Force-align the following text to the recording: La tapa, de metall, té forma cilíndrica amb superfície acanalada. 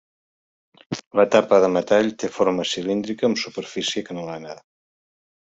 La 1.19 1.25
tapa, 1.35 1.59
de 1.65 1.69
metall, 1.75 2.09
té 2.23 2.31
forma 2.39 2.67
cilíndrica 2.71 3.29
amb 3.31 3.41
superfície 3.43 4.07
acanalada. 4.07 4.57